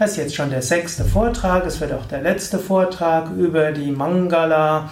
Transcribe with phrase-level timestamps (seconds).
[0.00, 1.66] das ist jetzt schon der sechste Vortrag.
[1.66, 4.90] Es wird auch der letzte Vortrag über die Mangala,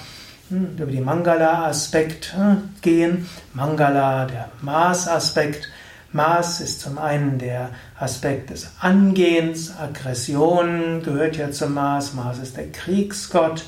[0.51, 3.27] hm, über die Mangala-Aspekt hm, gehen.
[3.55, 5.71] Mangala, der Maß-Aspekt.
[6.13, 12.13] Maß ist zum einen der Aspekt des Angehens, Aggression gehört ja zum Maß.
[12.13, 13.65] Maß ist der Kriegsgott.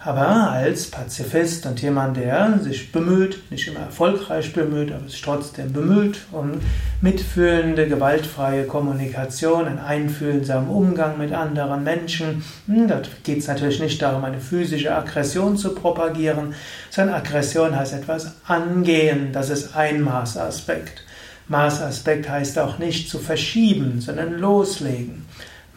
[0.00, 5.72] Aber als Pazifist und jemand, der sich bemüht, nicht immer erfolgreich bemüht, aber sich trotzdem
[5.72, 6.60] bemüht um
[7.00, 14.00] mitfühlende, gewaltfreie Kommunikation, einen einfühlsamen Umgang mit anderen Menschen, hm, da geht es natürlich nicht
[14.00, 16.54] darum, eine physische Aggression zu propagieren,
[16.90, 21.02] sondern Aggression heißt etwas angehen, das ist ein Maßaspekt.
[21.48, 25.24] Maßaspekt heißt auch nicht zu verschieben, sondern loslegen.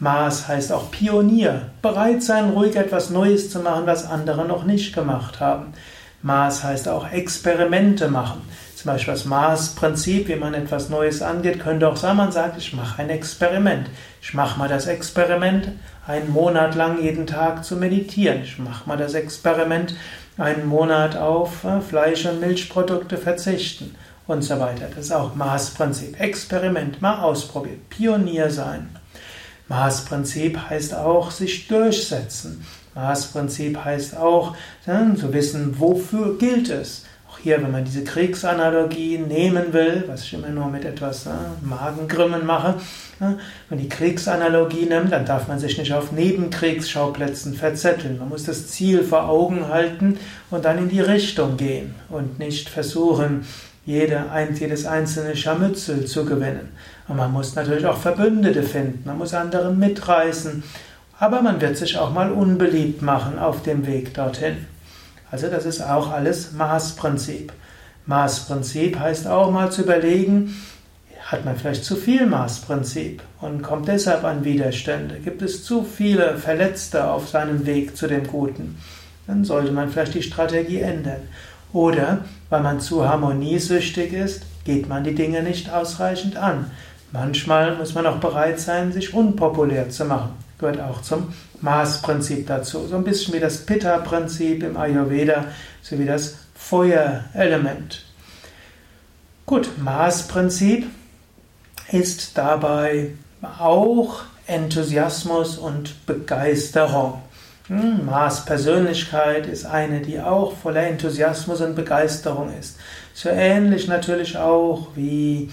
[0.02, 4.92] Maß heißt auch Pionier, bereit sein, ruhig etwas Neues zu machen, was andere noch nicht
[4.92, 5.74] gemacht haben.
[6.22, 8.42] Maß heißt auch Experimente machen.
[8.74, 12.72] Zum Beispiel das Maßprinzip, wie man etwas Neues angeht, könnte auch sein, man sagt, ich
[12.72, 13.90] mache ein Experiment.
[14.20, 15.68] Ich mache mal das Experiment,
[16.04, 18.42] einen Monat lang jeden Tag zu meditieren.
[18.42, 19.94] Ich mache mal das Experiment,
[20.36, 23.94] einen Monat auf äh, Fleisch- und Milchprodukte verzichten
[24.26, 24.88] und so weiter.
[24.88, 26.20] Das ist auch Maßprinzip.
[26.20, 28.88] Experiment, mal ausprobieren, Pionier sein.
[29.72, 32.62] Maßprinzip heißt auch sich durchsetzen.
[32.94, 34.54] Maßprinzip heißt auch
[34.86, 37.06] ja, zu wissen, wofür gilt es.
[37.26, 41.38] Auch hier, wenn man diese Kriegsanalogie nehmen will, was ich immer nur mit etwas ja,
[41.62, 42.74] Magengrimmen mache,
[43.18, 43.38] ja,
[43.70, 48.18] wenn die Kriegsanalogie nimmt, dann darf man sich nicht auf Nebenkriegsschauplätzen verzetteln.
[48.18, 50.18] Man muss das Ziel vor Augen halten
[50.50, 53.46] und dann in die Richtung gehen und nicht versuchen,
[53.84, 56.68] jede, jedes einzelne Scharmützel zu gewinnen.
[57.08, 60.62] Und man muss natürlich auch Verbündete finden, man muss andere mitreißen,
[61.18, 64.66] aber man wird sich auch mal unbeliebt machen auf dem Weg dorthin.
[65.30, 67.52] Also das ist auch alles Maßprinzip.
[68.06, 70.54] Maßprinzip heißt auch mal zu überlegen,
[71.24, 75.20] hat man vielleicht zu viel Maßprinzip und kommt deshalb an Widerstände?
[75.20, 78.76] Gibt es zu viele Verletzte auf seinem Weg zu dem Guten?
[79.26, 81.22] Dann sollte man vielleicht die Strategie ändern.
[81.72, 86.70] Oder weil man zu harmoniesüchtig ist, geht man die Dinge nicht ausreichend an.
[87.12, 90.32] Manchmal muss man auch bereit sein, sich unpopulär zu machen.
[90.58, 92.86] Gehört auch zum Maßprinzip dazu.
[92.86, 95.46] So ein bisschen wie das Pitta-Prinzip im Ayurveda,
[95.82, 98.04] sowie das Feuerelement.
[99.44, 100.86] Gut, Maßprinzip
[101.90, 103.10] ist dabei
[103.58, 107.20] auch Enthusiasmus und Begeisterung.
[107.68, 112.76] Hm, Mars Persönlichkeit ist eine, die auch voller Enthusiasmus und Begeisterung ist.
[113.14, 115.48] So ähnlich natürlich auch wie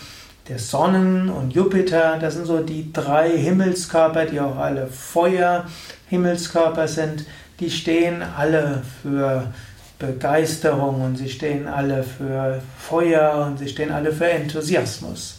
[0.48, 7.26] der Sonnen und Jupiter, das sind so die drei Himmelskörper, die auch alle Feuer-Himmelskörper sind.
[7.60, 9.54] Die stehen alle für
[10.00, 15.39] Begeisterung und sie stehen alle für Feuer und sie stehen alle für Enthusiasmus.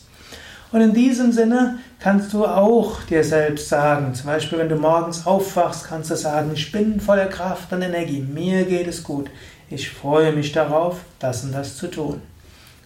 [0.72, 5.26] Und in diesem Sinne kannst du auch dir selbst sagen, zum Beispiel wenn du morgens
[5.26, 9.30] aufwachst, kannst du sagen, ich bin voller Kraft und Energie, mir geht es gut,
[9.68, 12.22] ich freue mich darauf, das und das zu tun.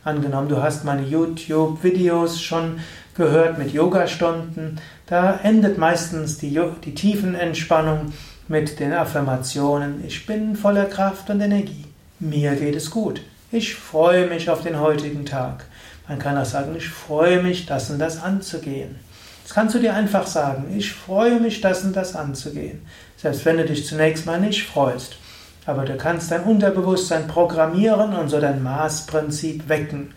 [0.02, 2.80] Angenommen, du hast meine YouTube-Videos schon
[3.14, 8.12] gehört mit Yoga-Stunden, da endet meistens die, die Tiefenentspannung
[8.48, 11.84] mit den Affirmationen, ich bin voller Kraft und Energie,
[12.18, 13.20] mir geht es gut,
[13.52, 15.66] ich freue mich auf den heutigen Tag.
[16.06, 18.96] Man kann auch sagen, ich freue mich, das und das anzugehen.
[19.42, 22.84] Das kannst du dir einfach sagen, ich freue mich, das und das anzugehen.
[23.16, 25.16] Selbst wenn du dich zunächst mal nicht freust.
[25.66, 30.12] Aber du kannst dein Unterbewusstsein programmieren und so dein Maßprinzip wecken.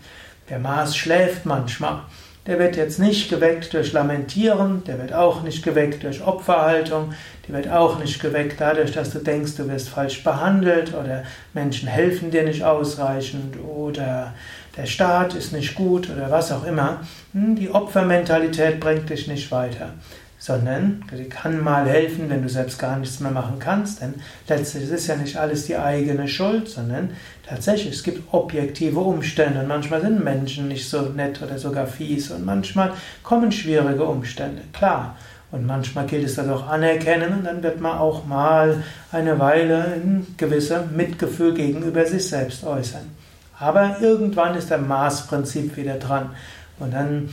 [0.50, 2.00] Der Maß schläft manchmal.
[2.46, 7.12] Der wird jetzt nicht geweckt durch Lamentieren, der wird auch nicht geweckt durch Opferhaltung,
[7.46, 11.88] der wird auch nicht geweckt dadurch, dass du denkst, du wirst falsch behandelt oder Menschen
[11.88, 14.32] helfen dir nicht ausreichend oder
[14.78, 17.00] der Staat ist nicht gut oder was auch immer.
[17.34, 19.92] Hm, die Opfermentalität bringt dich nicht weiter
[20.38, 24.14] sondern sie kann mal helfen, wenn du selbst gar nichts mehr machen kannst, denn
[24.48, 27.10] letztlich ist ja nicht alles die eigene Schuld, sondern
[27.46, 32.30] tatsächlich, es gibt objektive Umstände und manchmal sind Menschen nicht so nett oder sogar fies
[32.30, 32.92] und manchmal
[33.22, 35.16] kommen schwierige Umstände, klar.
[35.50, 39.94] Und manchmal gilt es das auch anerkennen und dann wird man auch mal eine Weile
[39.94, 43.17] ein gewisser Mitgefühl gegenüber sich selbst äußern.
[43.58, 46.30] Aber irgendwann ist der Maßprinzip wieder dran
[46.78, 47.30] und dann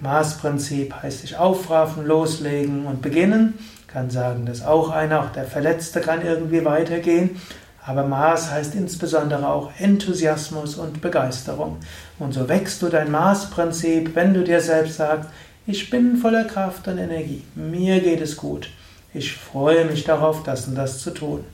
[0.00, 3.58] Maßprinzip heißt sich aufraffen, loslegen und beginnen.
[3.86, 7.40] kann sagen, dass auch einer, auch der Verletzte kann irgendwie weitergehen.
[7.84, 11.78] Aber Maß heißt insbesondere auch Enthusiasmus und Begeisterung.
[12.18, 15.28] Und so wächst du dein Maßprinzip, wenn du dir selbst sagst,
[15.66, 18.68] ich bin voller Kraft und Energie, mir geht es gut,
[19.14, 21.44] ich freue mich darauf, das und das zu tun.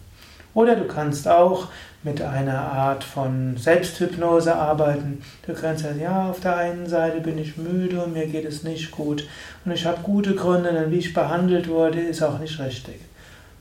[0.55, 1.69] Oder du kannst auch
[2.03, 5.23] mit einer Art von Selbsthypnose arbeiten.
[5.47, 8.63] Du kannst sagen, ja, auf der einen Seite bin ich müde und mir geht es
[8.63, 9.27] nicht gut
[9.65, 13.01] und ich habe gute Gründe, denn wie ich behandelt wurde, ist auch nicht richtig.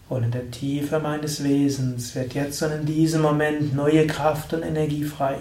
[0.10, 4.64] Und in der Tiefe meines Wesens wird jetzt und in diesem Moment neue Kraft und
[4.64, 5.38] Energie frei.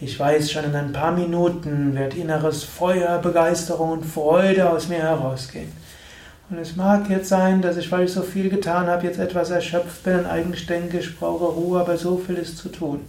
[0.00, 4.98] Ich weiß schon, in ein paar Minuten wird inneres Feuer, Begeisterung und Freude aus mir
[4.98, 5.72] herausgehen.
[6.48, 9.50] Und es mag jetzt sein, dass ich, weil ich so viel getan habe, jetzt etwas
[9.50, 13.00] erschöpft bin und eigentlich denke, ich brauche Ruhe, aber so viel ist zu tun.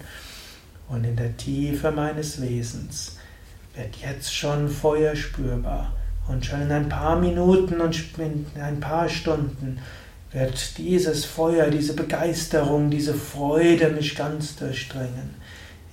[0.90, 3.18] Und in der Tiefe meines Wesens
[3.76, 5.94] wird jetzt schon Feuer spürbar.
[6.28, 9.80] Und schon in ein paar Minuten und in ein paar Stunden
[10.32, 15.36] wird dieses Feuer, diese Begeisterung, diese Freude mich ganz durchdringen.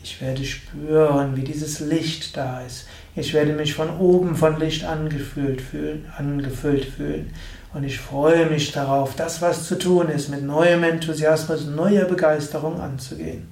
[0.03, 2.87] Ich werde spüren, wie dieses Licht da ist.
[3.17, 7.33] Ich werde mich von oben von Licht angefüllt fühlen, angefüllt fühlen.
[7.73, 12.81] Und ich freue mich darauf, das, was zu tun ist, mit neuem Enthusiasmus, neuer Begeisterung
[12.81, 13.49] anzugehen.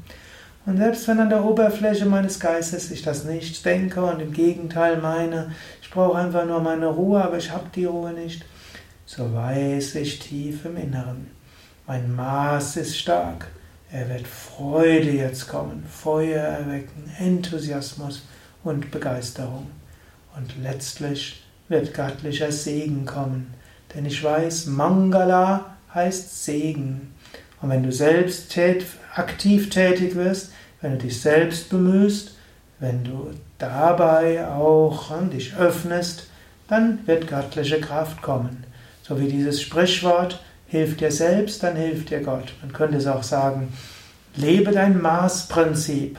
[0.65, 4.99] Und selbst wenn an der Oberfläche meines Geistes ich das nicht denke und im Gegenteil
[4.99, 8.45] meine, ich brauche einfach nur meine Ruhe, aber ich habe die Ruhe nicht,
[9.07, 11.31] so weiß ich tief im Inneren.
[11.87, 13.49] Mein Maß ist stark.
[13.91, 18.23] Er wird Freude jetzt kommen, Feuer erwecken, Enthusiasmus
[18.65, 19.71] und Begeisterung.
[20.37, 23.55] Und letztlich wird göttlicher Segen kommen.
[23.95, 27.15] Denn ich weiß, Mangala heißt Segen.
[27.61, 32.35] Und wenn du selbst tät, aktiv tätig wirst, wenn du dich selbst bemühst,
[32.81, 36.27] wenn du dabei auch hm, dich öffnest,
[36.69, 38.65] dann wird göttliche Kraft kommen.
[39.03, 42.55] So wie dieses Sprichwort, hilf dir selbst, dann hilft dir Gott.
[42.63, 43.73] Man könnte es auch sagen,
[44.35, 46.19] lebe dein Maßprinzip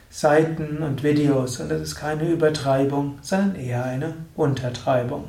[0.10, 1.60] Seiten und Videos.
[1.60, 5.26] Und das ist keine Übertreibung, sondern eher eine Untertreibung.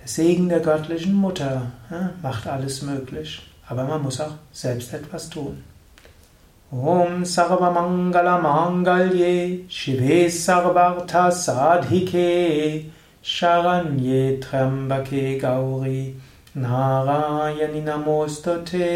[0.00, 5.30] Der Segen der göttlichen Mutter ja, macht alles möglich, aber man muss auch selbst etwas
[5.30, 5.62] tun.
[6.72, 9.30] ॐ सर्वमङ्गलमाङ्गल्ये
[9.76, 12.26] शिवे सर्वार्थसाधिके
[13.30, 16.02] शरण्ये त्र्यम्बके गौरि
[16.56, 18.90] नारायणि नमोऽस्तु ते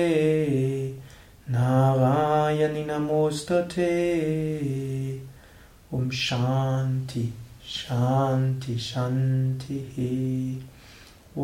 [1.56, 3.90] नारायणि नमोऽस्तु ते
[5.94, 7.24] ॐ शान्ति
[7.78, 9.98] शान्ति शान्तिः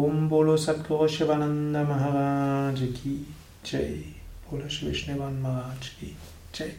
[0.04, 3.16] ॐ बोलो सद्गो शिवानन्दमहाराजकी
[3.72, 4.19] जय।
[4.68, 6.16] Shri Vishnuvan Maharaj Ki
[6.52, 6.74] Jai